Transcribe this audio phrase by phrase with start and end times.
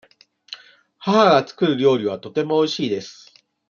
[0.97, 3.31] 母が作る料理はとてもおいしいです。